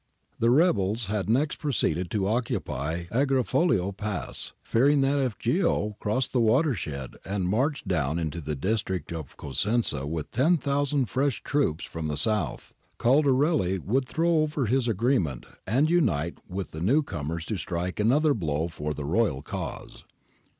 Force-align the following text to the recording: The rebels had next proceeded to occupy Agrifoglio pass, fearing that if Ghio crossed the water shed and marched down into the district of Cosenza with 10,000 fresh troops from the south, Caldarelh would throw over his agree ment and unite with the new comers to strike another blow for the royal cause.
The 0.39 0.49
rebels 0.49 1.05
had 1.13 1.29
next 1.29 1.59
proceeded 1.59 2.09
to 2.09 2.25
occupy 2.27 3.03
Agrifoglio 3.11 3.91
pass, 3.95 4.53
fearing 4.63 5.01
that 5.01 5.19
if 5.19 5.37
Ghio 5.37 5.95
crossed 5.99 6.33
the 6.33 6.39
water 6.39 6.73
shed 6.73 7.17
and 7.23 7.47
marched 7.47 7.87
down 7.87 8.17
into 8.17 8.41
the 8.41 8.55
district 8.55 9.13
of 9.13 9.37
Cosenza 9.37 10.07
with 10.07 10.31
10,000 10.31 11.05
fresh 11.05 11.43
troops 11.43 11.85
from 11.85 12.07
the 12.07 12.17
south, 12.17 12.73
Caldarelh 12.97 13.83
would 13.85 14.07
throw 14.09 14.37
over 14.37 14.65
his 14.65 14.87
agree 14.87 15.19
ment 15.19 15.45
and 15.67 15.87
unite 15.87 16.39
with 16.49 16.71
the 16.71 16.81
new 16.81 17.03
comers 17.03 17.45
to 17.45 17.57
strike 17.57 17.99
another 17.99 18.33
blow 18.33 18.69
for 18.69 18.95
the 18.95 19.05
royal 19.05 19.43
cause. 19.43 20.03